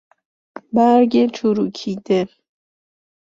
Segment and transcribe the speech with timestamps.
[0.73, 2.27] برگ چروکیده